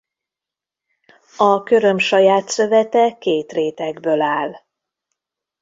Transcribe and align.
A 1.37 1.63
köröm 1.63 1.97
saját 1.97 2.49
szövete 2.49 3.17
két 3.17 3.51
rétegből 3.51 4.21
áll. 4.21 4.51